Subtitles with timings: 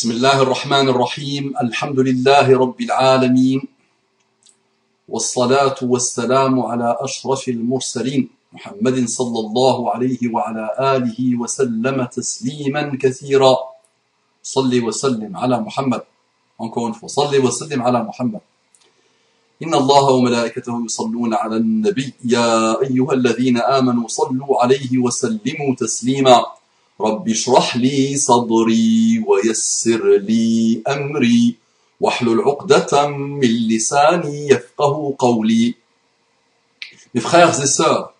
[0.00, 3.60] بسم الله الرحمن الرحيم الحمد لله رب العالمين
[5.08, 10.64] والصلاة والسلام على أشرف المرسلين محمد صلى الله عليه وعلى
[10.96, 13.54] آله وسلم تسليما كثيرا
[14.42, 16.02] صل وسلم على محمد
[16.56, 18.40] encore une fois صل وسلم على محمد
[19.62, 26.59] إن الله وملائكته يصلون على النبي يا أيها الذين آمنوا صلوا عليه وسلموا تسليما
[27.00, 31.56] رب اشرح لي صدري ويسر لي أمري
[32.00, 35.74] واحلل عقدة من لساني يفقه قولي
[37.12, 38.14] Mes frères et sœurs,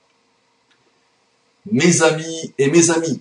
[1.71, 3.21] mes amis et mes amis,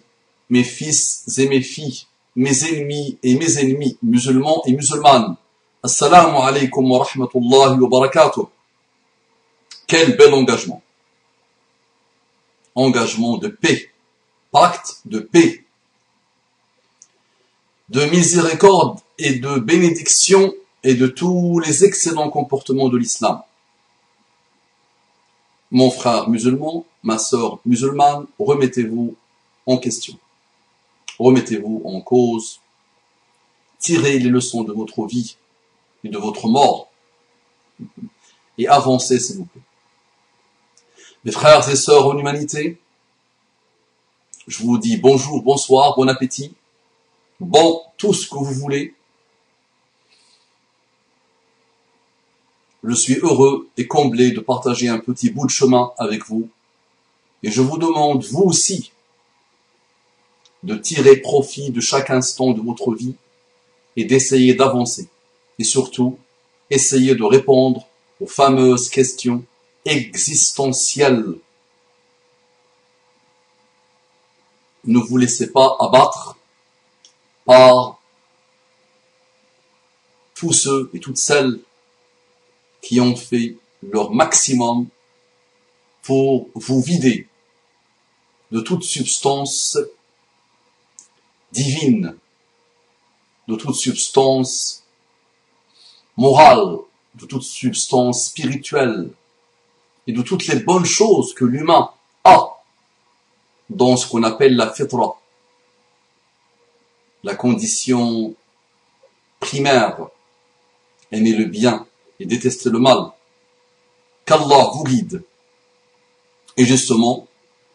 [0.49, 5.35] mes fils et mes filles, mes ennemis et mes ennemis, musulmans et musulmanes,
[5.83, 8.47] Assalamu alaikum wa rahmatullahi wa barakatuh.
[9.87, 10.81] Quel bel engagement.
[12.75, 13.89] Engagement de paix.
[14.51, 15.63] Pacte de paix.
[17.89, 23.41] De miséricorde et de bénédiction et de tous les excellents comportements de l'islam.
[25.71, 29.15] Mon frère musulman, ma sœur musulmane, remettez-vous
[29.65, 30.17] en question.
[31.19, 32.59] Remettez-vous en cause.
[33.77, 35.37] Tirez les leçons de votre vie
[36.03, 36.89] et de votre mort.
[38.57, 39.61] Et avancez, s'il vous plaît.
[41.23, 42.79] Mes frères et sœurs en humanité,
[44.49, 46.55] je vous dis bonjour, bonsoir, bon appétit,
[47.39, 48.95] bon tout ce que vous voulez.
[52.83, 56.49] Je suis heureux et comblé de partager un petit bout de chemin avec vous.
[57.43, 58.91] Et je vous demande, vous aussi,
[60.63, 63.13] de tirer profit de chaque instant de votre vie
[63.95, 65.09] et d'essayer d'avancer
[65.59, 66.17] et surtout
[66.71, 67.85] essayer de répondre
[68.19, 69.43] aux fameuses questions
[69.85, 71.35] existentielles.
[74.89, 76.35] Ne vous laissez pas abattre
[77.45, 77.99] par
[80.33, 81.59] tous ceux et toutes celles
[82.81, 84.87] qui ont fait leur maximum
[86.01, 87.27] pour vous vider
[88.49, 89.77] de toute substance
[91.51, 92.17] divine,
[93.47, 94.85] de toute substance
[96.17, 96.77] morale,
[97.13, 99.11] de toute substance spirituelle
[100.07, 101.91] et de toutes les bonnes choses que l'humain
[102.23, 102.58] a
[103.69, 105.19] dans ce qu'on appelle la fitra,
[107.23, 108.33] la condition
[109.39, 109.97] primaire,
[111.11, 111.85] aimer le bien
[112.19, 113.11] et détester le mal.
[114.25, 115.23] Qu'Allah vous guide.
[116.57, 117.27] Et justement,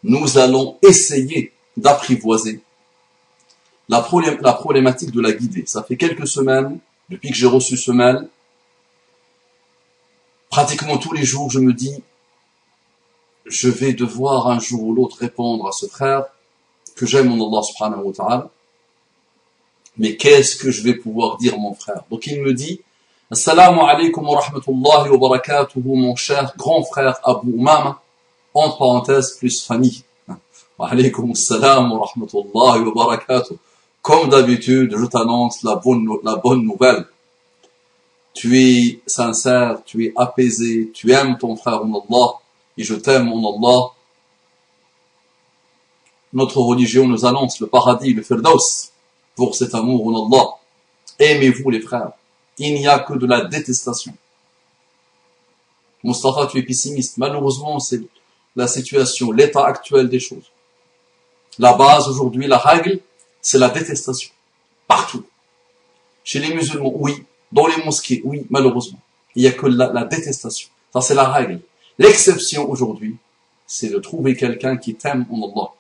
[0.03, 2.61] nous allons essayer d'apprivoiser
[3.89, 5.65] la, problématique de la guider.
[5.67, 6.79] Ça fait quelques semaines,
[7.09, 8.29] depuis que j'ai reçu ce mail,
[10.51, 12.03] pratiquement tous les jours, je me dis,
[13.47, 16.25] je vais devoir un jour ou l'autre répondre à ce frère
[16.97, 18.51] que j'aime en Allah subhanahu wa ta'ala.
[19.97, 22.05] Mais qu'est-ce que je vais pouvoir dire mon frère?
[22.11, 22.81] Donc il me dit,
[23.31, 28.01] Assalamu alaikum wa rahmatullahi wa barakatuhu, mon cher grand frère Abu Umama,
[28.53, 30.03] entre parenthèses plus famille.
[30.79, 33.57] Wa alaikum wa rahmatullahi wa barakatuhu.
[34.03, 37.07] Comme d'habitude, je t'annonce la bonne, la bonne nouvelle
[38.35, 42.33] tu es sincère, tu es apaisé, tu aimes ton frère en Allah,
[42.77, 43.91] et je t'aime en Allah.
[46.33, 48.93] Notre religion nous annonce le paradis, le firdaus,
[49.37, 50.51] pour cet amour en Allah.
[51.19, 52.13] Aimez-vous les frères.
[52.59, 54.15] Il n'y a que de la détestation.
[56.03, 57.17] Mustafa, tu es pessimiste.
[57.19, 58.03] Malheureusement, c'est
[58.57, 60.51] la situation, l'état actuel des choses.
[61.59, 63.01] La base aujourd'hui, la règle,
[63.41, 64.31] c'est la détestation.
[64.87, 65.25] Partout.
[66.25, 68.99] Chez les musulmans, oui, dans les mosquées, oui, malheureusement,
[69.35, 70.69] il n'y a que la, détestation.
[70.93, 71.61] Ça, c'est la règle.
[71.99, 73.17] L'exception aujourd'hui,
[73.67, 75.71] c'est de trouver quelqu'un qui t'aime en Allah,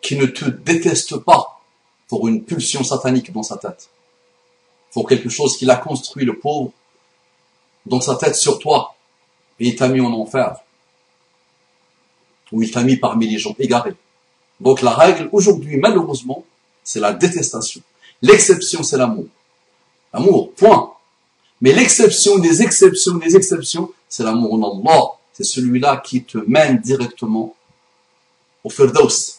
[0.00, 1.60] qui ne te déteste pas
[2.08, 3.88] pour une pulsion satanique dans sa tête,
[4.92, 6.72] pour quelque chose qu'il a construit, le pauvre,
[7.86, 8.94] dans sa tête sur toi,
[9.58, 10.56] et il t'a mis en enfer,
[12.52, 13.94] ou il t'a mis parmi les gens égarés.
[14.60, 16.44] Donc la règle aujourd'hui, malheureusement,
[16.84, 17.80] c'est la détestation.
[18.20, 19.26] L'exception, c'est l'amour.
[20.12, 20.92] Amour, point.
[21.61, 25.03] Mais l'exception des exceptions des exceptions, c'est l'amour en Allah.
[25.33, 27.55] C'est celui-là qui te mène directement
[28.63, 29.37] au Firdaus.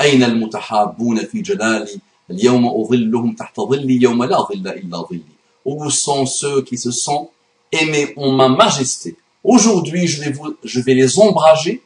[0.00, 2.00] أين المتحابون في جلالي
[2.30, 5.22] اليوم أظلهم تحت ظلي يوم لا ظل إلا ظلي
[5.64, 7.30] Où sont ceux qui se sont
[7.72, 11.82] aimés en ma majesté Aujourd'hui, je vais, vous, je vais les ombrager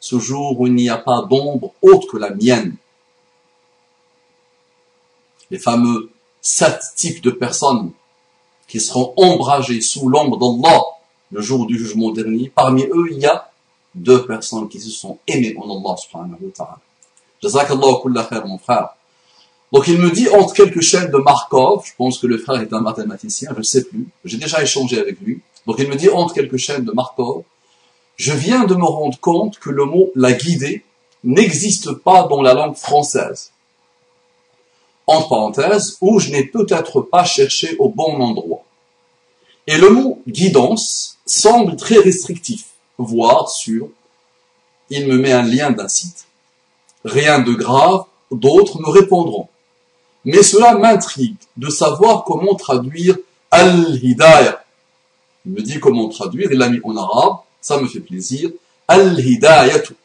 [0.00, 2.76] ce jour où il n'y a pas d'ombre autre que la mienne
[5.50, 6.10] les fameux
[6.43, 7.91] sept types de personnes
[8.67, 10.81] qui seront ombragées sous l'ombre d'Allah
[11.31, 12.51] le jour du jugement dernier.
[12.53, 13.49] Parmi eux, il y a
[13.95, 16.79] deux personnes qui se sont aimées en Allah subhanahu wa ta'ala.
[17.41, 18.89] Jazakallah kulla khair, mon frère.
[19.71, 22.73] Donc il me dit entre quelques chaînes de Markov, je pense que le frère est
[22.73, 25.41] un mathématicien, je ne sais plus, j'ai déjà échangé avec lui.
[25.65, 27.43] Donc il me dit entre quelques chaînes de Markov,
[28.15, 30.83] je viens de me rendre compte que le mot la guider
[31.23, 33.51] n'existe pas dans la langue française.
[35.05, 38.63] Entre parenthèses, où je n'ai peut-être pas cherché au bon endroit.
[39.67, 42.65] Et le mot guidance semble très restrictif,
[42.97, 43.89] voire sur,
[44.89, 46.25] il me met un lien d'un site.
[47.05, 49.49] Rien de grave, d'autres me répondront.
[50.25, 53.17] Mais cela m'intrigue de savoir comment traduire
[53.51, 54.63] Al-Hidayah.
[55.45, 58.49] Il me dit comment traduire, il l'a mis en arabe, ça me fait plaisir.
[58.87, 59.95] Al-Hidayatu.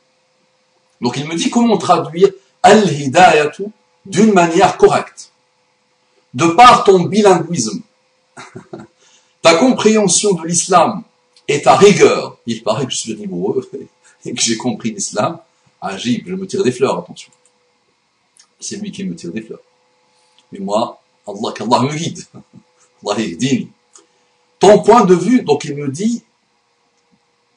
[1.00, 2.30] Donc il me dit comment traduire
[2.62, 3.64] Al-Hidayatu
[4.08, 5.32] d'une manière correcte.
[6.34, 7.82] De par ton bilinguisme,
[9.42, 11.02] ta compréhension de l'islam
[11.46, 13.68] et ta rigueur, il paraît que je suis rigoureux
[14.24, 15.38] et que j'ai compris l'islam,
[15.80, 17.32] agib, je me tire des fleurs, attention.
[18.60, 19.60] C'est lui qui me tire des fleurs.
[20.52, 22.20] Mais moi, Allah, qu'Allah me guide.
[23.06, 23.68] Allah dit.
[24.58, 26.24] Ton point de vue, donc il me dit,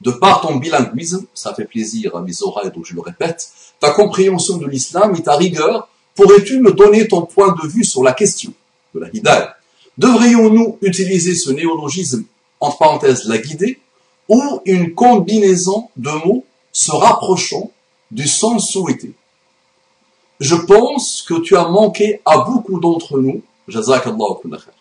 [0.00, 3.90] de par ton bilinguisme, ça fait plaisir à mes oreilles, donc je le répète, ta
[3.90, 8.12] compréhension de l'islam et ta rigueur, pourrais-tu me donner ton point de vue sur la
[8.12, 8.52] question
[8.94, 9.56] de la hidayah
[9.98, 12.24] Devrions-nous utiliser ce néologisme,
[12.60, 13.78] entre parenthèses, la guider,
[14.28, 17.70] ou une combinaison de mots se rapprochant
[18.10, 19.12] du sens souhaité?
[20.40, 23.42] Je pense que tu as manqué à beaucoup d'entre nous.
[23.68, 24.74] Jazakallah kulla khair.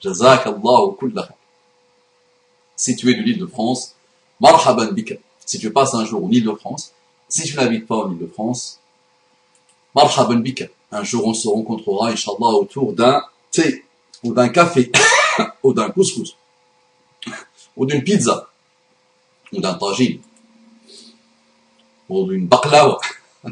[0.00, 1.28] Jazakallah kulla.
[2.76, 3.96] Si tu es de l'île de France,
[4.38, 5.16] marhaban bika.
[5.44, 6.92] Si tu passes un jour en île de France,
[7.28, 8.80] si tu n'habites pas en île de France,
[9.94, 10.66] marhaban bika.
[10.90, 13.84] Un jour on se rencontrera, inshallah, autour d'un thé,
[14.22, 14.90] ou d'un café,
[15.62, 16.36] ou d'un couscous,
[17.76, 18.48] ou d'une pizza,
[19.52, 20.20] ou d'un tagine,
[22.08, 22.98] ou d'une baklava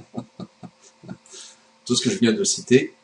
[1.84, 2.94] tout ce que je viens de citer,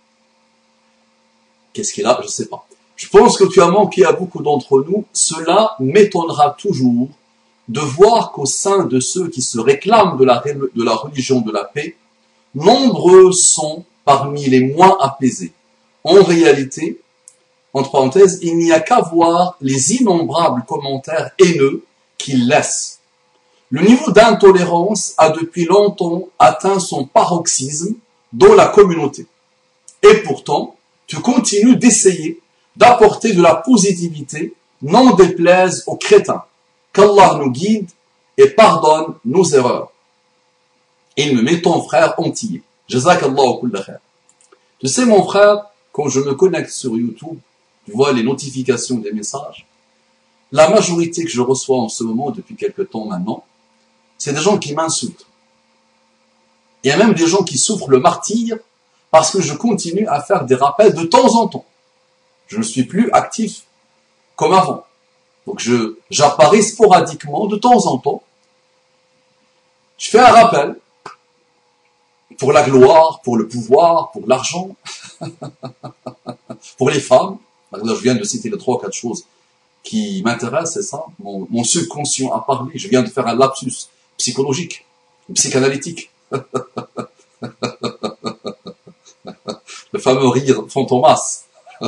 [1.73, 2.67] qu'est-ce qu'il a Je ne sais pas.
[2.97, 5.05] Je pense que tu as manqué à beaucoup d'entre nous.
[5.13, 7.09] Cela m'étonnera toujours
[7.69, 11.53] de voir qu'au sein de ceux qui se réclament de la, de la religion de
[11.53, 11.97] la paix,
[12.55, 15.53] nombreux sont parmi les moins apaisés.
[16.05, 17.01] En réalité,
[17.75, 21.85] entre parenthèses, il n'y a qu'à voir les innombrables commentaires haineux
[22.17, 23.01] qu'ils laissent.
[23.71, 27.95] Le niveau d'intolérance a depuis longtemps atteint son paroxysme
[28.33, 29.27] dans la communauté.
[30.03, 32.41] Et pourtant, tu continues d'essayer
[32.77, 36.45] d'apporter de la positivité, non déplaise aux crétins.
[36.93, 37.91] Qu'Allah nous guide
[38.37, 39.93] et pardonne nos erreurs.
[41.19, 42.63] Et il me met ton frère entier.
[42.89, 43.99] Jazakallah kulla khair.
[44.79, 47.39] Tu sais, mon frère, quand je me connecte sur YouTube,
[47.85, 49.67] tu vois les notifications des messages.
[50.53, 53.45] La majorité que je reçois en ce moment, depuis quelque temps maintenant,
[54.17, 55.27] c'est des gens qui m'insultent.
[56.85, 58.57] Il y a même des gens qui souffrent le martyr
[59.11, 61.65] parce que je continue à faire des rappels de temps en temps.
[62.47, 63.63] Je ne suis plus actif
[64.37, 64.85] comme avant.
[65.49, 68.23] Donc je, j'apparais sporadiquement de temps en temps.
[69.99, 70.77] Je fais un rappel
[72.39, 74.77] pour la gloire, pour le pouvoir, pour l'argent,
[76.79, 77.39] pour les femmes.
[77.73, 79.25] Je viens de citer les trois, quatre choses
[79.83, 81.05] qui m'intéressent, c'est ça.
[81.19, 82.71] Mon, subconscient a parlé.
[82.75, 84.85] Je viens de faire un lapsus psychologique,
[85.35, 86.11] psychanalytique.
[89.93, 91.45] le fameux rire fantomas.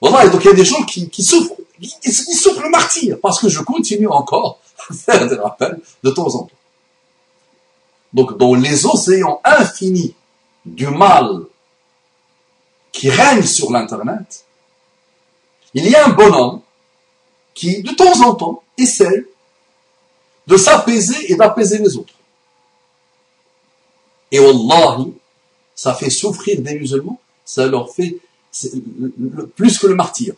[0.00, 3.48] voilà, donc il y a des gens qui, souffrent, ils, souffrent le martyr, parce que
[3.48, 6.57] je continue encore à faire des rappels de temps en temps.
[8.12, 10.14] Donc dans les océans infinis
[10.64, 11.44] du mal
[12.92, 14.44] qui règne sur l'Internet,
[15.74, 16.60] il y a un bonhomme
[17.54, 19.24] qui, de temps en temps, essaye
[20.46, 22.14] de s'apaiser et d'apaiser les autres.
[24.30, 25.12] Et Wallahi,
[25.74, 28.18] ça fait souffrir des musulmans, ça leur fait
[29.56, 30.34] plus que le martyr.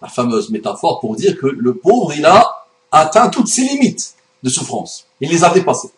[0.00, 4.48] La fameuse métaphore pour dire que le pauvre, il a atteint toutes ses limites de
[4.48, 5.06] souffrance.
[5.20, 5.90] Il les a dépassées.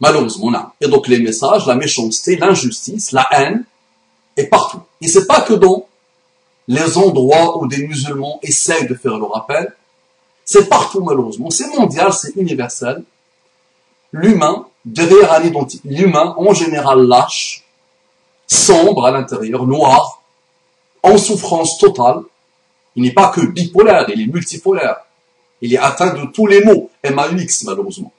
[0.00, 0.72] Malheureusement, là.
[0.80, 3.64] Et donc les messages, la méchanceté, l'injustice, la haine,
[4.36, 4.80] est partout.
[5.00, 5.86] Et c'est pas que dans
[6.68, 9.74] les endroits où des musulmans essayent de faire le rappel,
[10.44, 13.04] c'est partout malheureusement, c'est mondial, c'est universel.
[14.12, 17.64] L'humain, derrière un identité, l'humain en général lâche,
[18.46, 20.22] sombre à l'intérieur, noir,
[21.02, 22.22] en souffrance totale.
[22.96, 24.96] Il n'est pas que bipolaire, il est multipolaire.
[25.60, 28.12] Il est atteint de tous les maux, MAUX malheureusement.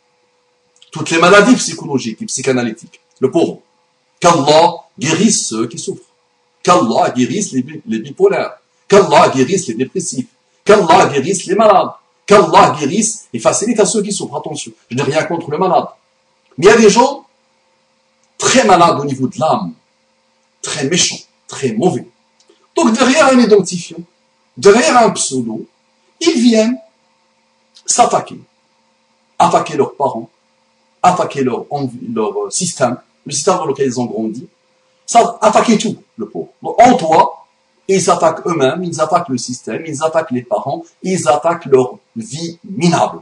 [0.92, 3.00] Toutes les maladies psychologiques et psychanalytiques.
[3.20, 3.60] Le pauvre.
[4.20, 6.12] Qu'Allah guérisse ceux qui souffrent
[6.64, 8.58] qu'Allah guérisse les, bipolaires,
[8.88, 10.28] qu'Allah guérisse les dépressifs,
[10.64, 11.90] qu'Allah guérisse les malades,
[12.26, 14.38] Qu'Allah guérisse et facilite à ceux qui souffrent.
[14.38, 15.88] Attention, je n'ai rien contre le malade.
[16.58, 17.26] Mais il y a des gens
[18.38, 19.74] très malades au niveau de l'âme,
[20.62, 22.08] très méchants, très mauvais.
[22.76, 23.98] Donc derrière un identifiant,
[24.56, 25.66] derrière un pseudo,
[26.22, 26.78] ils viennent
[27.92, 28.40] s'attaquer.
[29.38, 30.30] Attaquer leurs parents,
[31.02, 31.66] attaquer leur,
[32.14, 34.48] leur système, le système dans lequel ils ont grandi,
[35.42, 36.50] attaquer tout, le pauvre.
[36.64, 37.46] en toi,
[37.88, 42.60] ils attaquent eux-mêmes, ils attaquent le système, ils attaquent les parents, ils attaquent leur vie
[42.64, 43.22] minable.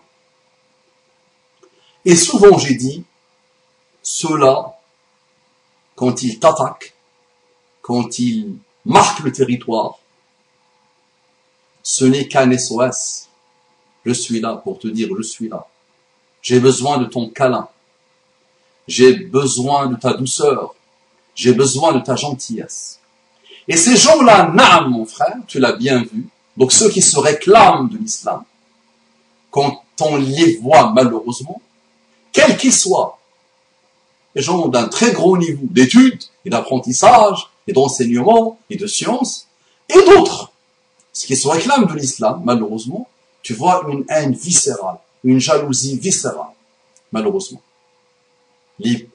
[2.06, 3.04] Et souvent j'ai dit,
[4.04, 4.78] ceux-là,
[5.96, 6.94] quand ils t'attaquent,
[7.82, 10.00] quand ils marquent le territoire,
[11.82, 13.29] ce n'est qu'un SOS.
[14.06, 15.68] Je suis là pour te dire, je suis là.
[16.42, 17.68] J'ai besoin de ton câlin.
[18.88, 20.74] J'ai besoin de ta douceur.
[21.36, 23.00] J'ai besoin de ta gentillesse.
[23.68, 26.28] Et ces gens-là, naam, mon frère, tu l'as bien vu,
[26.58, 28.44] donc ceux qui se réclament de l'islam,
[29.52, 31.62] quand on les voit malheureusement,
[32.32, 33.20] quels qu'ils soient,
[34.36, 39.48] les gens d'un très gros niveau d'études et d'apprentissage et d'enseignement et de sciences,
[39.88, 40.52] et d'autres,
[41.14, 43.08] ceux qui se réclament de l'islam, malheureusement,
[43.42, 46.54] tu vois une haine viscérale, une jalousie viscérale,
[47.12, 47.62] malheureusement.
[48.80, 49.10] Les,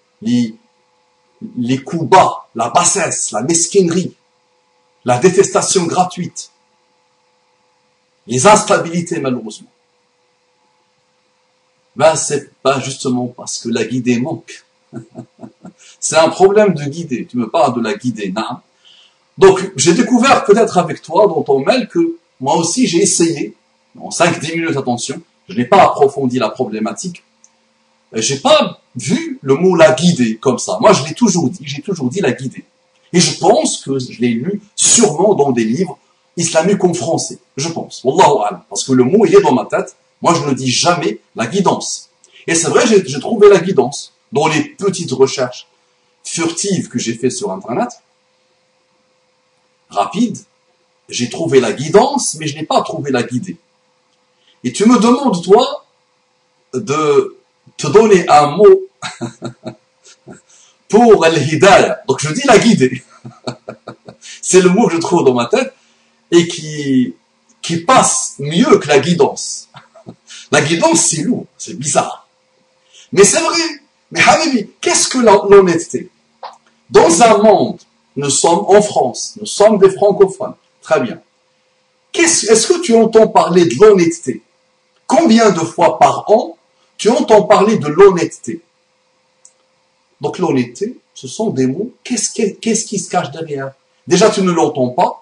[1.85, 4.15] coups bas, la bassesse, la mesquinerie,
[5.05, 6.51] la détestation gratuite,
[8.27, 9.69] les instabilités malheureusement.
[11.97, 14.65] Ben, c'est pas justement parce que la guidée manque.
[16.01, 17.27] c'est un problème de guider.
[17.27, 18.59] Tu me parles de la guidée, non?
[19.39, 23.55] Donc, j'ai découvert peut-être avec toi dans ton mail que moi aussi j'ai essayé,
[24.01, 27.23] en 5-10 minutes, attention, je n'ai pas approfondi la problématique,
[28.13, 30.79] j'ai pas vu le mot la guider comme ça.
[30.81, 32.65] Moi, je l'ai toujours dit, j'ai toujours dit la guider.
[33.13, 35.99] Et je pense que je l'ai lu sûrement dans des livres
[36.37, 37.39] islamiques en français.
[37.57, 38.03] Je pense.
[38.05, 39.97] Wallahu Parce que le mot, il est dans ma tête.
[40.23, 42.11] Moi, je ne dis jamais la guidance.
[42.47, 45.69] Et c'est vrai, j'ai trouvé la guidance dans les petites recherches
[46.25, 47.89] furtives que j'ai fait sur Internet.
[49.91, 50.39] Rapide.
[51.09, 53.59] J'ai trouvé la guidance, mais je n'ai pas trouvé la guidée.
[54.65, 55.85] Et tu me demandes, toi,
[56.73, 57.37] de
[57.77, 58.83] te donner un mot
[60.89, 62.01] pour al-hidayah.
[62.09, 63.05] Donc je dis la guider.
[64.43, 65.75] c'est le mot que je trouve dans ma tête
[66.31, 67.15] et qui,
[67.87, 69.69] passe mieux que la guidance.
[70.53, 72.29] La guidance, c'est lourd, c'est bizarre.
[73.13, 73.59] Mais c'est vrai.
[74.13, 76.11] Mais Habibi, qu'est-ce que l'honnêteté?
[76.91, 77.81] Dans un monde,
[78.15, 80.55] nous sommes en France, nous sommes des francophones.
[80.83, 81.21] Très bien.
[82.13, 84.43] Est-ce que tu entends parler de l'honnêteté?
[85.17, 86.57] Combien de fois par an
[86.97, 88.61] tu entends parler de l'honnêteté?
[90.21, 91.93] Donc l'honnêteté, ce sont des mots.
[92.03, 92.31] Qu'est-ce
[92.85, 93.73] qui, se cache derrière?
[94.07, 95.21] Déjà, tu ne l'entends pas.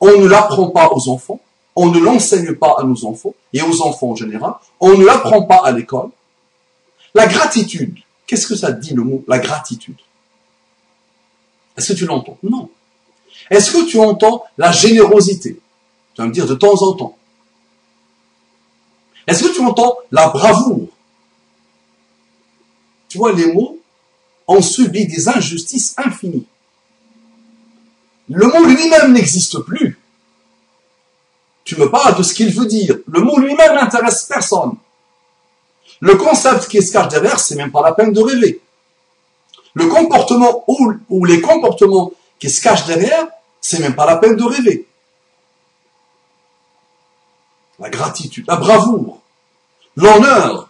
[0.00, 1.40] On ne l'apprend pas aux enfants.
[1.74, 4.54] On ne l'enseigne pas à nos enfants et aux enfants en général.
[4.80, 6.10] On ne l'apprend pas à l'école.
[7.14, 7.98] La gratitude.
[8.26, 9.96] Qu'est-ce que ça dit le mot la gratitude?
[11.76, 12.38] Est-ce que tu l'entends?
[12.42, 12.68] Non.
[13.50, 15.58] Est-ce que tu entends la générosité?
[16.14, 17.15] Tu vas me dire de temps en temps.
[19.26, 20.88] Est-ce que tu entends la bravoure
[23.08, 23.78] Tu vois les mots
[24.46, 26.46] ont subi des injustices infinies.
[28.28, 29.98] Le mot lui-même n'existe plus.
[31.64, 32.96] Tu me parles de ce qu'il veut dire.
[33.08, 34.74] Le mot lui-même n'intéresse personne.
[36.00, 38.60] Le concept qui se cache derrière, c'est même pas la peine de rêver.
[39.74, 43.26] Le comportement ou, ou les comportements qui se cachent derrière,
[43.60, 44.86] c'est même pas la peine de rêver.
[47.78, 49.20] La gratitude, la bravoure,
[49.96, 50.68] l'honneur,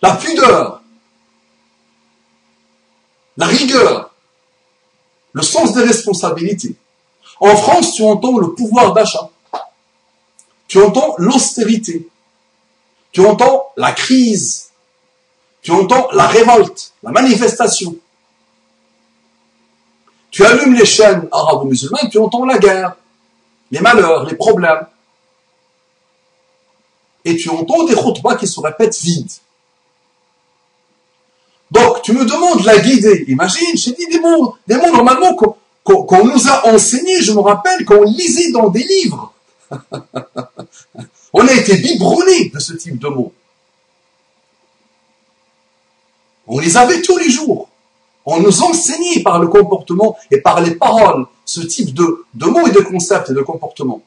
[0.00, 0.80] la pudeur,
[3.36, 4.10] la rigueur,
[5.32, 6.76] le sens des responsabilités.
[7.40, 9.28] En France, tu entends le pouvoir d'achat.
[10.68, 12.08] Tu entends l'austérité.
[13.12, 14.70] Tu entends la crise.
[15.60, 17.96] Tu entends la révolte, la manifestation.
[20.30, 22.96] Tu allumes les chaînes arabo-musulmanes, tu entends la guerre,
[23.70, 24.86] les malheurs, les problèmes.
[27.24, 29.30] Et tu entends des khutbahs qui se répètent vides.
[31.70, 33.24] Donc, tu me demandes la guider.
[33.28, 37.84] Imagine, j'ai dit des mots, des mots normalement qu'on nous a enseignés, je me rappelle,
[37.84, 39.32] qu'on lisait dans des livres.
[41.36, 43.32] On a été biberonnés de ce type de mots.
[46.46, 47.68] On les avait tous les jours.
[48.24, 52.66] On nous enseignait par le comportement et par les paroles ce type de, de mots
[52.68, 54.02] et de concepts et de comportements.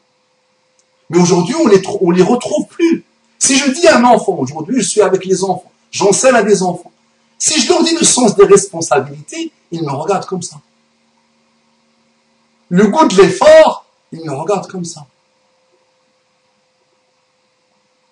[1.09, 3.03] Mais aujourd'hui, on les, on les retrouve plus.
[3.39, 6.63] Si je dis à un enfant, aujourd'hui, je suis avec les enfants, j'enseigne à des
[6.63, 6.91] enfants,
[7.37, 10.57] si je leur dis le sens des responsabilités, ils me regardent comme ça.
[12.69, 15.05] Le goût de l'effort, ils me regardent comme ça.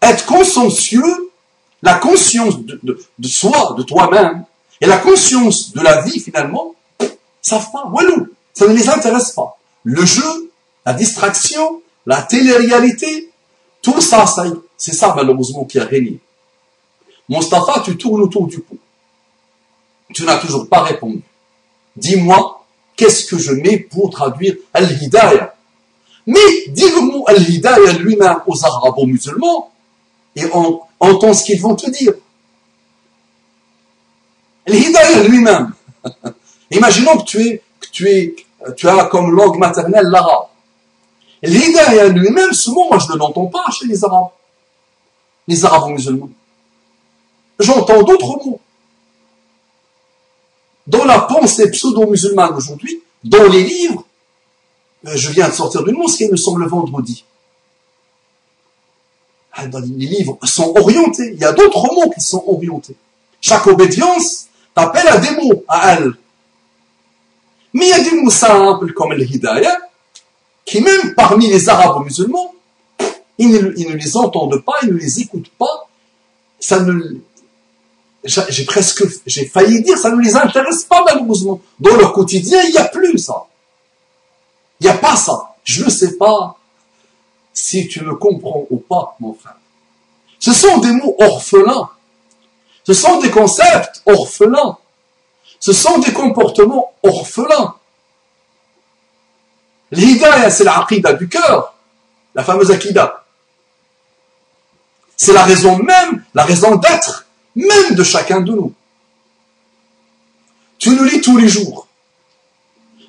[0.05, 1.31] être consciencieux,
[1.81, 4.45] la conscience de, soi, de toi-même,
[4.81, 6.75] et la conscience de la vie finalement,
[7.41, 7.85] savent pas.
[7.91, 9.57] Walou, ça ne les intéresse pas.
[9.83, 10.51] Le jeu,
[10.85, 13.31] la distraction, la télé-réalité,
[13.81, 14.45] tout ça, ça
[14.77, 16.19] c'est ça malheureusement qui a régné.
[17.29, 18.77] Mustafa, tu tournes autour du pot.
[20.13, 21.21] Tu n'as toujours pas répondu.
[21.95, 22.63] Dis-moi,
[22.95, 25.55] qu'est-ce que je mets pour traduire Al-Hidayah
[26.27, 29.71] Mais dis le mot Al-Hidayah lui-même aux arabo-musulmans
[30.35, 32.13] et on entend ce qu'ils vont te dire.
[34.67, 35.74] Al-Hidayah lui-même.
[36.71, 38.35] Imaginons que tu es, que tu es,
[38.75, 40.47] tu as comme langue maternelle l'arabe.
[41.43, 44.29] L'Hidayah lui-même, ce mot, moi je ne l'entends pas chez les arabes.
[45.47, 46.29] Les arabo-musulmans.
[47.59, 48.59] J'entends d'autres mots
[50.87, 54.05] dans la pensée pseudo-musulmane aujourd'hui, dans les livres,
[55.07, 57.25] euh, je viens de sortir d'une mosquée, nous sommes le vendredi.
[59.53, 62.95] Ah, les livres sont orientés, il y a d'autres mots qui sont orientés.
[63.41, 66.13] Chaque obédience t'appelle à des mots, à elle.
[67.73, 69.25] Mais il y a des mots simples comme le
[70.65, 72.53] qui même parmi les arabes musulmans,
[73.38, 75.88] ils ne, les entendent pas, ils ne les écoutent pas,
[76.60, 77.19] ça ne,
[78.25, 81.62] j'ai presque, j'ai failli dire, ça ne les intéresse pas malheureusement.
[81.79, 83.45] Dans leur quotidien, il n'y a plus ça.
[84.79, 85.55] Il n'y a pas ça.
[85.63, 86.57] Je ne sais pas
[87.53, 89.57] si tu me comprends ou pas, mon frère.
[90.39, 91.89] Ce sont des mots orphelins.
[92.84, 94.77] Ce sont des concepts orphelins.
[95.60, 97.75] Ce sont des comportements orphelins.
[99.91, 101.73] L'hidayah, c'est l'aqida du cœur.
[102.33, 103.25] La fameuse akida.
[105.15, 107.25] C'est la raison même, la raison d'être
[107.55, 108.73] même de chacun de nous.
[110.77, 111.87] Tu le lis tous les jours.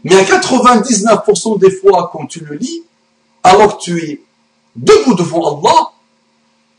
[0.05, 2.83] Mais à 99% des fois, quand tu le lis,
[3.43, 4.23] alors que tu es
[4.77, 5.91] debout devant Allah,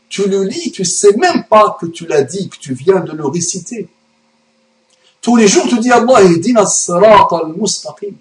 [0.08, 3.12] tu le lis, tu sais même pas que tu l'as dit, que tu viens de
[3.12, 3.88] le réciter.
[5.20, 8.14] Tous les jours, tu dis Allah, al-mustaqim.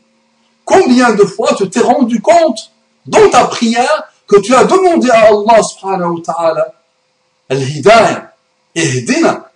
[0.68, 2.74] Combien de fois tu t'es rendu compte
[3.06, 6.74] dans ta prière que tu as demandé à Allah subhanahu wa ta'ala
[7.48, 8.34] al-hidayah
[8.76, 9.50] Ehdina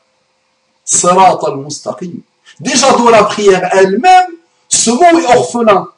[0.86, 2.14] Sarat al-Mustaqim.
[2.62, 4.32] Déjà dans la prière elle-même,
[4.70, 5.90] ce mot est orphelin.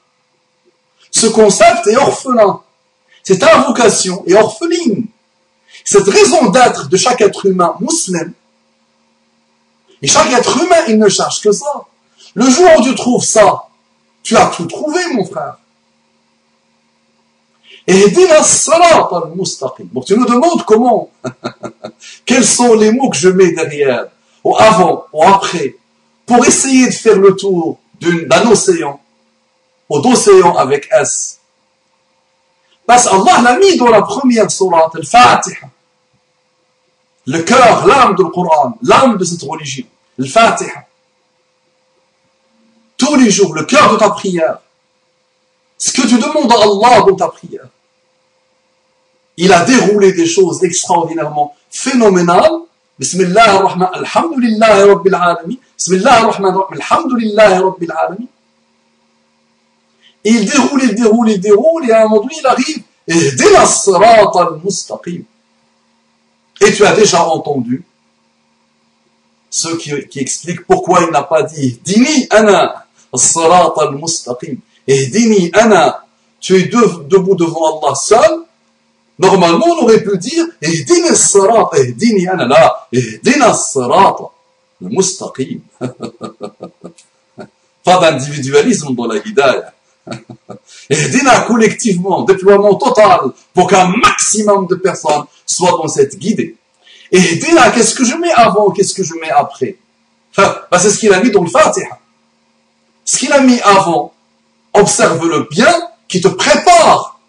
[1.11, 2.61] Ce concept est orphelin.
[3.21, 5.05] Cette invocation est orpheline.
[5.85, 8.33] Cette raison d'être de chaque être humain musulman.
[10.01, 11.85] Et chaque être humain, il ne cherche que ça.
[12.33, 13.65] Le jour où tu trouves ça,
[14.23, 15.57] tu as tout trouvé, mon frère.
[17.85, 18.07] Et.
[19.91, 21.11] Bon, tu nous demandes comment
[22.25, 24.07] Quels sont les mots que je mets derrière
[24.43, 25.75] Ou avant, ou après
[26.25, 28.99] Pour essayer de faire le tour d'un océan,
[29.89, 31.39] ou d'océan avec S.
[32.85, 35.67] Parce qu'Allah l'a mis dans la première sourate, al-Fatiha.
[37.25, 39.85] Le cœur, l'âme du Coran, l'âme de cette religion.
[40.19, 40.85] Al-Fatiha.
[43.03, 44.59] Tous les jours, le cœur de ta prière.
[45.77, 47.67] Ce que tu demandes à Allah dans ta prière.
[49.35, 52.51] Il a déroulé des choses extraordinairement phénoménales.
[52.97, 55.55] Bismillah ar-Rahman, Alhamdulillah Rabbil Alamin.
[55.77, 58.27] Bismillah ar-Rahman, Alhamdulillah Rabbil Alamin.
[60.23, 62.83] Et il déroule, il déroule, il déroule, et à un moment donné, il arrive.
[63.07, 63.35] Et
[66.73, 67.83] tu as déjà entendu
[69.49, 72.82] ceux qui, qui expliquent pourquoi il n'a pas dit Dini ana
[73.15, 74.57] sirat al-mustaqim.
[74.87, 76.05] Dini ana.
[76.39, 78.43] Tu es debout devant Allah seul,
[79.19, 82.47] Normalement, on aurait pu dire Ehdina sarat, ehdini ana
[82.91, 84.17] ehdina sarat,
[84.81, 85.61] le mustaqim.
[87.83, 89.73] Pas d'individualisme dans la hidayah.
[90.89, 93.19] Ehdina collectivement, déploiement total,
[93.53, 96.55] pour qu'un maximum de personnes soient dans cette guidée.
[97.11, 99.77] Ehdina, qu'est-ce que je mets avant, qu'est-ce que je mets après?
[100.35, 101.99] Bah, C'est ce qu'il a mis dans le Fatiha.
[103.05, 104.13] Ce qu'il a mis avant,
[104.73, 105.73] observe-le bien,
[106.07, 107.19] qui te prépare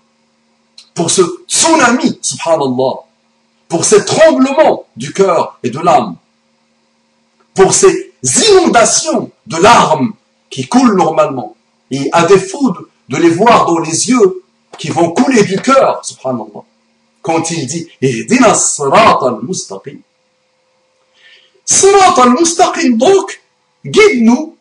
[0.95, 3.01] pour ce tsunami, subhanallah,
[3.69, 6.17] pour ces tremblements du cœur et de l'âme,
[7.55, 10.13] pour ces inondations de larmes
[10.51, 11.57] qui coulent normalement,
[11.91, 12.75] et à défaut
[13.09, 14.43] de, les voir dans les yeux
[14.79, 16.63] qui vont couler du cœur, subhanallah,
[17.23, 19.99] quand il dit sirat al-mustaqim.
[21.65, 23.43] Sirat al-mustaqim, donc,
[23.85, 24.57] guide-nous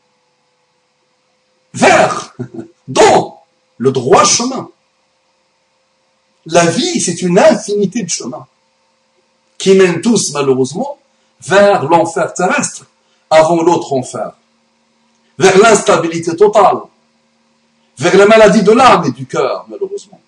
[1.73, 2.35] vers,
[2.87, 3.41] dans
[3.77, 4.69] le droit chemin.
[6.45, 8.47] La vie, c'est une infinité de chemins
[9.57, 10.97] qui mènent tous, malheureusement,
[11.41, 12.85] vers l'enfer terrestre
[13.29, 14.33] avant l'autre enfer,
[15.37, 16.79] vers l'instabilité totale,
[17.97, 20.19] vers la maladie de l'âme et du cœur, malheureusement.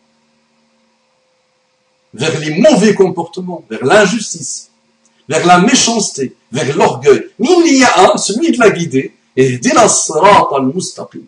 [2.15, 4.71] vers les mauvais comportements, vers l'injustice,
[5.27, 7.27] vers la méchanceté, vers l'orgueil.
[7.39, 9.59] Il y a un, celui de la guider, et
[10.55, 11.25] al-mustaqim.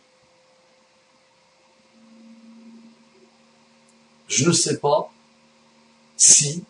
[4.27, 5.09] Je ne sais pas
[6.17, 6.63] si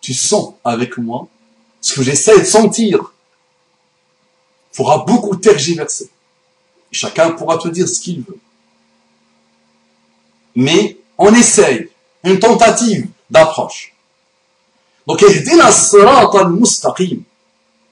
[0.00, 1.28] tu sens avec moi
[1.80, 3.12] ce que j'essaie de sentir
[4.72, 6.10] pourra beaucoup tergiverser.
[6.92, 8.38] Chacun pourra te dire ce qu'il veut.
[10.54, 11.90] Mais on essaye
[12.24, 13.94] une tentative d'approche.
[15.06, 15.20] Donc.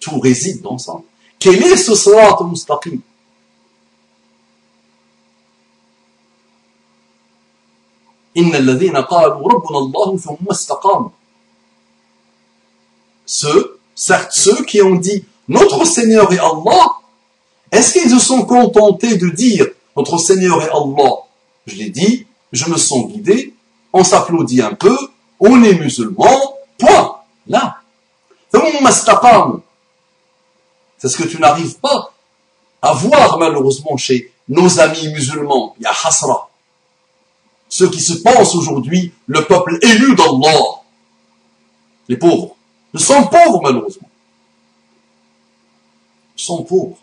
[0.01, 0.95] Tout réside dans ça.
[1.39, 3.01] Quel est ce sirat al-mustaqim
[13.27, 16.87] Ceux, certes ceux qui ont dit notre Seigneur est Allah,
[17.73, 21.15] est-ce qu'ils se sont contentés de dire notre Seigneur est Allah?
[21.67, 23.55] Je l'ai dit, je me sens guidé,
[23.93, 24.97] on s'applaudit un peu,
[25.41, 27.17] on est musulman, point.
[27.47, 27.81] Là.
[30.99, 32.13] C'est ce que tu n'arrives pas
[32.83, 35.75] à voir malheureusement chez nos amis musulmans.
[35.79, 36.51] Il y a hasra.
[37.69, 40.83] Ceux qui se pensent aujourd'hui le peuple élu d'Allah.
[42.09, 42.57] Les pauvres.
[42.95, 44.09] Ils sont pauvres malheureusement.
[46.37, 46.97] Ils sont pauvres.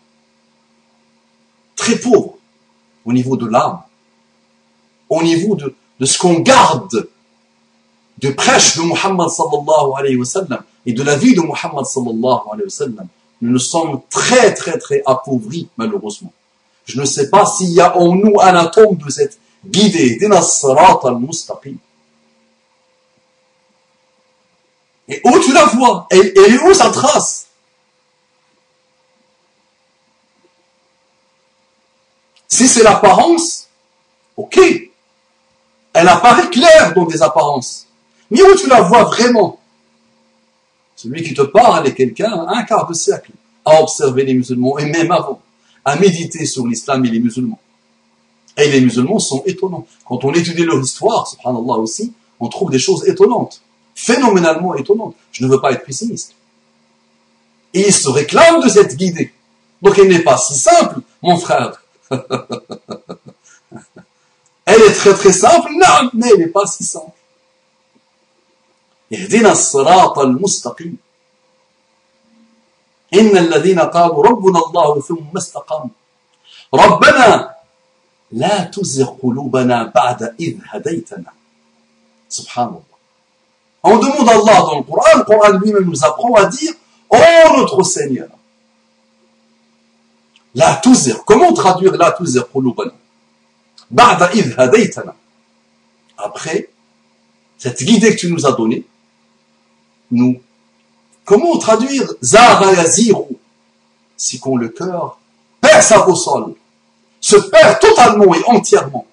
[1.76, 2.34] Très pauvres.
[3.04, 3.82] Au niveau de l'âme.
[5.08, 7.08] Au niveau de, de ce qu'on garde
[8.18, 12.40] de prêche de Muhammad sallallahu alayhi wa sallam et de la vie de Muhammad sallallahu
[12.50, 13.08] alayhi wa sallam,
[13.40, 16.32] nous sommes très très très appauvris malheureusement.
[16.84, 21.76] Je ne sais pas s'il y a en nous un atome de cette guidée, al-mustaqim.
[25.08, 27.46] Et où tu la vois Et, et où sa trace?
[32.48, 33.68] Si c'est l'apparence,
[34.36, 34.58] ok.
[35.92, 37.86] Elle apparaît claire dans des apparences.
[38.30, 39.60] Mais où tu la vois vraiment
[40.96, 43.32] Celui qui te parle est quelqu'un, un quart de siècle,
[43.64, 45.42] à observer les musulmans, et même avant,
[45.84, 47.60] à méditer sur l'islam et les musulmans.
[48.56, 49.86] Et les musulmans sont étonnants.
[50.06, 53.60] Quand on étudie leur histoire, subhanallah aussi, on trouve des choses étonnantes,
[53.94, 55.14] phénoménalement étonnantes.
[55.32, 56.34] Je ne veux pas être pessimiste.
[57.74, 59.32] Et ils se réclament de cette guidée.
[59.82, 61.82] Donc elle n'est pas si simple, mon frère.
[64.64, 67.15] elle est très très simple, non, mais elle n'est pas si simple.
[69.12, 70.96] اهدنا الصراط المستقيم
[73.14, 75.94] إن الذين قالوا ربنا الله ثم استقاموا
[76.74, 77.54] ربنا
[78.32, 81.32] لا تزغ قلوبنا بعد إذ هديتنا
[82.28, 82.96] سبحان الله
[83.84, 86.72] On demande à Allah dans le Coran, le Coran lui-même nous apprend à dire
[87.08, 88.28] Oh notre Seigneur
[90.56, 91.24] La tuzir.
[91.24, 92.92] Comment traduire la tuzir qulubana
[93.90, 95.14] Ba'da idh hadaytana.
[96.18, 96.68] Après,
[97.58, 98.84] cette guidée que tu nous as donnée,
[100.10, 100.40] nous.
[101.24, 103.36] Comment traduire Zara Yaziru
[104.16, 105.18] Si qu'on le cœur
[105.60, 106.54] perd sa sol,
[107.20, 109.06] se perd totalement et entièrement?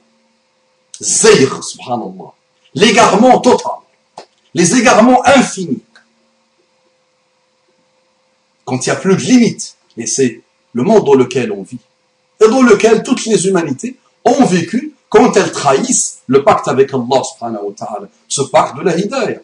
[1.02, 2.34] Zayr, subhanallah.
[2.76, 3.72] L'égarement total.
[4.54, 5.82] Les égarements infinis.
[8.66, 9.76] Quand il n'y a plus de limite.
[9.98, 10.42] Et c'est
[10.74, 11.80] le monde dans lequel on vit.
[12.44, 17.22] Et dans lequel toutes les humanités ont vécu quand elles trahissent le pacte avec Allah
[17.24, 18.08] subhanahu wa ta'ala.
[18.28, 19.42] Ce pacte de la hidayah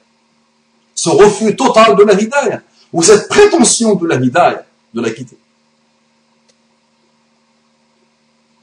[0.99, 5.39] ce refus total de la hidayah, ou cette prétention de la hidayah, de la quitter.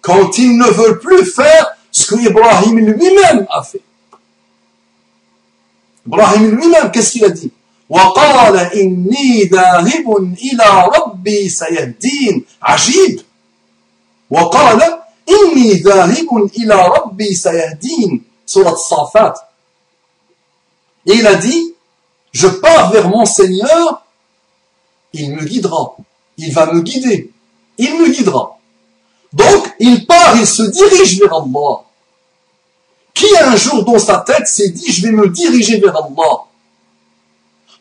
[0.02, 3.82] Quand ils ne veulent plus faire ce que Ibrahim lui-même a fait.
[6.08, 7.52] Ibrahim lui-même, qu'est-ce qu'il a dit
[7.92, 13.22] وقال إني ذاهب إلى ربي سيهدين عجيب
[14.30, 14.82] وقال
[15.30, 19.40] إني ذاهب إلى ربي سيهدين سورة الصافات
[21.06, 21.65] Et il a dit
[22.37, 24.03] je pars vers mon Seigneur,
[25.15, 25.97] il me guidera.
[26.37, 27.33] Il va me guider.
[27.79, 28.59] Il me guidera.
[29.33, 31.81] Donc, il part, il se dirige vers Allah.
[33.15, 36.45] Qui un jour dans sa tête s'est dit, je vais me diriger vers Allah?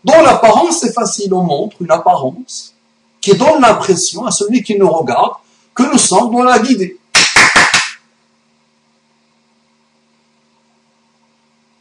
[0.05, 2.73] Dans l'apparence, c'est facile, on montre une apparence
[3.19, 5.33] qui donne l'impression à celui qui nous regarde
[5.73, 6.97] que nous sommes dans la guidée.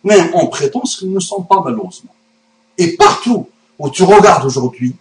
[0.03, 2.15] Mais on prétend nous ne sommes pas malheureusement.
[2.79, 4.95] Et partout où tu regardes aujourd'hui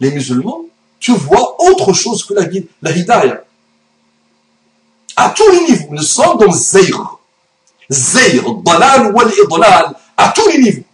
[0.00, 0.62] les musulmans,
[0.98, 2.46] tu vois autre chose que la,
[2.82, 3.42] la hidayah.
[5.16, 7.18] À tous les niveaux, nous sommes dans Zayr.
[7.90, 10.84] Zayr, dalal wal idlal, à tous les niveaux.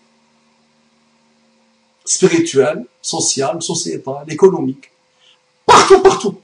[2.05, 4.91] Spirituel, social, sociétal, économique.
[5.67, 6.39] Partout, partout.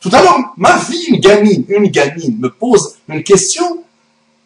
[0.00, 3.82] Tout à l'heure, ma fille, une gamine, une gamine, me pose une question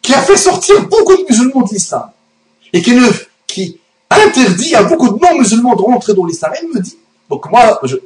[0.01, 2.09] qui a fait sortir beaucoup de musulmans de l'islam.
[2.71, 3.09] Et qui, ne,
[3.45, 3.79] qui
[4.09, 6.51] interdit à beaucoup de non-musulmans de rentrer dans l'islam.
[6.59, 6.97] Elle me dit,
[7.29, 7.97] donc moi, je,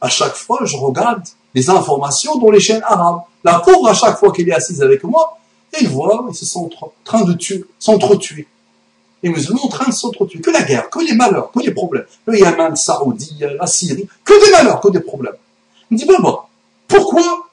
[0.00, 1.22] à chaque fois, je regarde
[1.54, 3.22] les informations dans les chaînes arabes.
[3.42, 5.38] La pauvre, à chaque fois qu'elle est assise avec moi,
[5.72, 8.46] elle voit, ils se sont en train de tuer, s'entretuer.
[9.22, 10.40] Les musulmans en train de s'entretuer.
[10.40, 12.06] Que la guerre, que les malheurs, que les problèmes.
[12.26, 15.36] Le Yémen, Saoudi, la Syrie, que des malheurs, que des problèmes.
[15.90, 16.38] On dit, ben bon,
[16.88, 17.46] pourquoi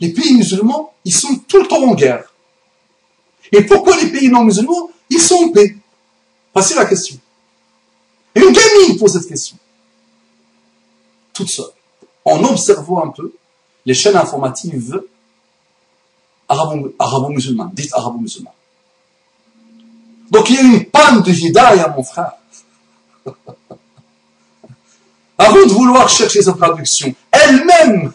[0.00, 2.32] les pays musulmans, ils sont tout le temps en guerre?
[3.50, 5.76] Et pourquoi les pays non musulmans, ils sont en paix?
[6.58, 7.16] Voici la question.
[8.34, 9.56] Une gamine pose cette question.
[11.32, 11.70] Toute seule.
[12.24, 13.32] En observant un peu
[13.86, 15.00] les chaînes informatives
[16.48, 18.52] arabo-musulmanes, dites arabo-musulmanes.
[20.32, 22.32] Donc il y a une panne de hidayah, mon frère.
[25.38, 28.12] Avant de vouloir chercher sa traduction, elle-même,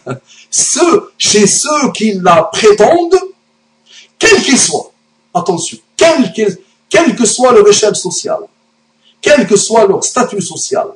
[1.16, 3.22] chez ceux qui la prétendent,
[4.18, 4.92] quel qu'il soit,
[5.32, 6.30] attention, quel,
[6.94, 8.44] quel, que soit leur échelle sociale,
[9.20, 10.86] quel que soit leur statut social,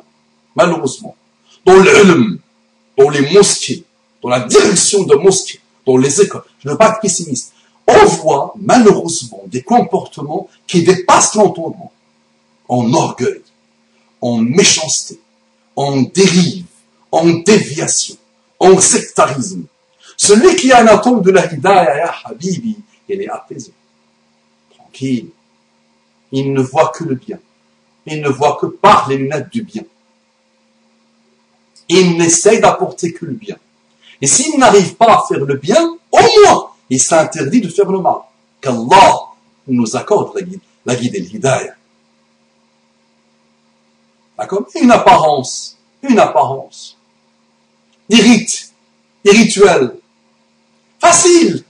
[0.54, 1.16] malheureusement,
[1.66, 2.38] dans l'ilm,
[2.96, 3.84] dans les mosquées,
[4.22, 7.52] dans la direction de mosquées, dans les écoles, je ne veux pas être pessimiste,
[7.88, 11.92] on voit malheureusement des comportements qui dépassent l'entendement,
[12.68, 13.42] en orgueil,
[14.20, 15.18] en méchanceté,
[15.74, 16.66] en dérive,
[17.10, 18.16] en déviation,
[18.60, 19.64] en sectarisme.
[20.16, 22.76] Celui qui a un atome de la hidayah, Habibi,
[23.08, 23.72] il est apaisé,
[24.76, 25.30] tranquille.
[26.32, 27.38] Il ne voit que le bien.
[28.06, 29.82] Il ne voit que par les lunettes du bien.
[31.88, 33.56] Il n'essaye d'apporter que le bien.
[34.20, 38.00] Et s'il n'arrive pas à faire le bien, au moins, il s'interdit de faire le
[38.00, 38.18] mal.
[38.60, 39.14] Qu'Allah
[39.66, 41.74] nous accorde la guide, la guide et l'hidayah.
[44.36, 44.66] D'accord?
[44.80, 45.78] Une apparence.
[46.02, 46.96] Une apparence.
[48.08, 48.72] Des rites.
[49.24, 49.96] Des rituels.
[50.98, 51.64] Facile.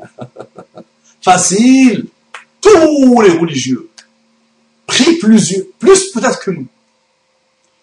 [1.21, 2.07] Facile.
[2.61, 3.88] Tous les religieux
[4.99, 6.67] prient plus, plus peut-être que nous.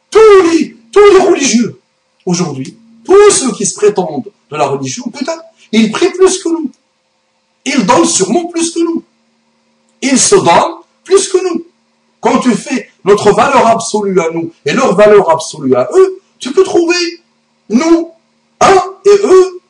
[0.10, 0.20] Tous
[0.52, 1.80] les, tous les religieux,
[2.26, 6.72] aujourd'hui, tous ceux qui se prétendent de la religion, peut-être, ils prient plus que nous.
[7.66, 9.04] Ils donnent sûrement plus que nous.
[10.02, 11.66] Ils se donnent plus que nous.
[12.20, 16.52] Quand tu fais notre valeur absolue à nous et leur valeur absolue à eux, tu
[16.52, 16.96] peux trouver
[17.70, 18.12] nous,
[18.60, 19.62] un et eux,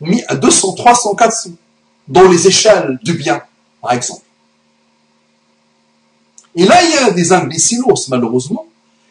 [0.00, 1.50] mis à 200, 300, 400,
[2.06, 3.42] dans les échelles du bien,
[3.80, 4.22] par exemple.
[6.58, 8.66] Et là, il y a des imbéciles, malheureusement,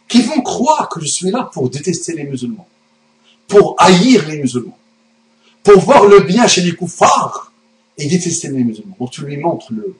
[0.10, 2.67] qui vont croire que je suis là pour détester les musulmans,
[3.47, 4.77] pour haïr les musulmans,
[5.63, 7.53] pour voir le bien chez les koufars
[7.97, 8.97] et détester les musulmans.
[8.99, 9.95] Donc tu lui montres le,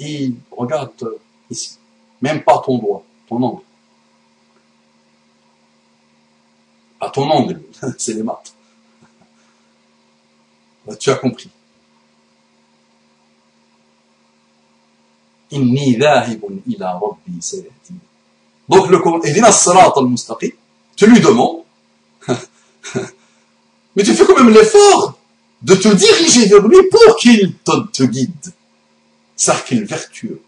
[0.00, 1.78] et regarde euh, ici,
[2.20, 3.62] même pas ton doigt, ton angle.
[7.00, 7.62] Pas ton angle,
[7.96, 8.54] c'est les maths.
[11.00, 11.48] Tu as compris.
[15.50, 17.40] Inni dhahibun ila rabbi
[18.68, 20.50] Donc le salat al-mustaqim,
[20.96, 21.62] tu lui demandes,
[23.96, 25.18] mais tu fais quand même l'effort
[25.62, 27.54] de te diriger vers lui pour qu'il
[27.92, 28.52] te guide
[29.36, 30.40] cercle vertueux.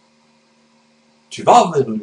[1.30, 2.02] Tu vas vers lui.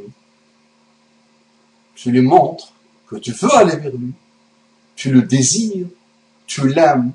[1.95, 2.71] Tu lui montres
[3.07, 4.13] que tu veux aller vers lui.
[4.95, 5.87] Tu le désires.
[6.45, 7.11] Tu l'aimes.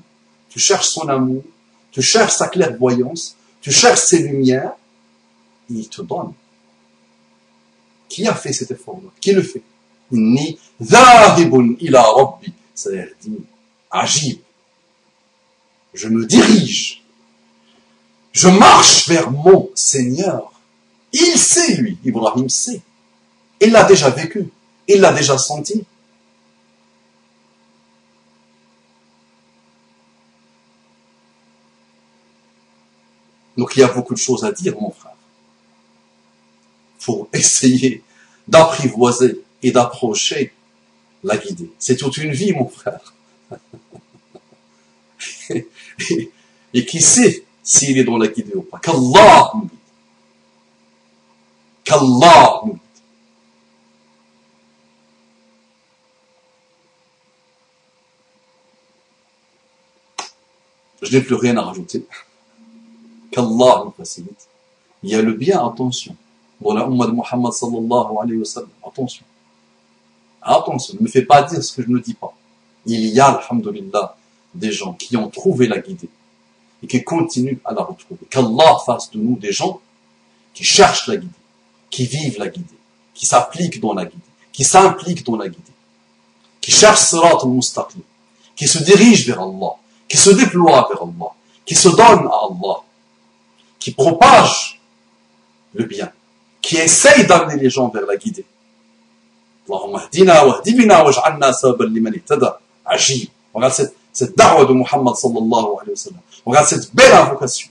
[0.48, 1.44] Tu cherches son amour.
[1.92, 3.36] Tu cherches sa clairvoyance.
[3.60, 4.72] Tu cherches ses lumières.
[5.78, 6.32] Il te donne.
[8.08, 9.62] Qui a fait cet effort-là Qui le fait?
[10.10, 12.52] Ni ila rabbi.
[12.74, 13.14] C'est-à-dire,
[13.90, 14.38] agib.
[15.94, 17.00] Je me dirige
[18.32, 20.52] je marche vers mon Seigneur.
[21.12, 22.80] Il sait, lui, Ibrahim sait.
[23.60, 24.48] Il l'a déjà vécu.
[24.86, 25.84] Il l'a déjà senti.
[33.56, 35.09] Donc il y a beaucoup de choses à dire, mon frère.
[37.00, 38.04] Faut essayer
[38.46, 40.52] d'apprivoiser et d'approcher
[41.24, 41.70] la guidée.
[41.78, 43.14] C'est toute une vie, mon frère.
[46.74, 48.78] et qui sait s'il est dans la guidée ou pas?
[48.78, 49.70] Qu'Allah nous guide.
[51.84, 52.80] Qu'Allah nous guide.
[61.02, 62.06] Je n'ai plus rien à rajouter.
[63.30, 64.48] Qu'Allah nous facilite.
[65.02, 66.14] Il y a le bien, attention.
[66.60, 69.24] De Muhammad sallallahu alayhi wa sallam, attention.
[70.42, 72.34] Attention, ne me fais pas dire ce que je ne dis pas.
[72.86, 74.16] Il y a, alhamdulillah,
[74.54, 76.08] des gens qui ont trouvé la guidée
[76.82, 78.20] et qui continuent à la retrouver.
[78.28, 79.80] Qu'Allah fasse de nous des gens
[80.54, 81.32] qui cherchent la guidée,
[81.90, 82.66] qui vivent la guidée,
[83.14, 84.20] qui s'appliquent dans la guidée,
[84.52, 85.62] qui s'impliquent dans la guidée,
[86.60, 88.00] qui cherchent Sirat al-Mustaqim,
[88.56, 89.74] qui se dirige vers Allah,
[90.08, 91.32] qui se déploie vers Allah,
[91.64, 92.82] qui se donne à Allah,
[93.78, 94.80] qui propage
[95.74, 96.10] le bien,
[96.70, 98.46] qui essaye d'amener les gens vers la guidée.
[103.52, 106.20] Regarde cette, cette da'wa de Muhammad sallallahu alayhi wa sallam.
[106.46, 107.70] Regarde cette belle invocation.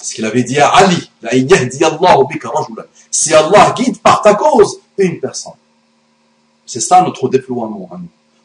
[0.00, 1.10] Ce qu'il avait dit à Ali.
[3.10, 5.52] Si Allah guide par ta cause une personne.
[6.64, 7.98] C'est ça notre déploiement à.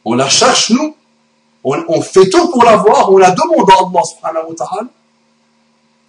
[0.04, 0.94] On la cherche nous,
[1.64, 4.88] on, fait tout pour la voir, on la demande à Allah subhanahu wa ta'ala,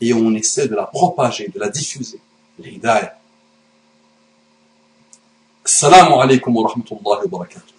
[0.02, 2.20] et on essaie de la propager, de la diffuser.
[2.58, 3.18] L'hidayah.
[5.64, 7.79] Assalamu alaikum wa rahmatullahi wa barakatuh.